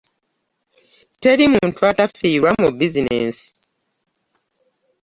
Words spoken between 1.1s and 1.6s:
teri